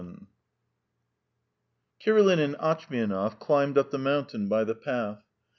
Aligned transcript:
VII 0.01 0.25
Kirilin 2.03 2.39
and 2.43 2.55
Atchmianov 2.55 3.37
climbed 3.39 3.77
up 3.77 3.91
the 3.91 3.99
mountain 3.99 4.47
by 4.49 4.63
the 4.63 4.73
path. 4.73 5.23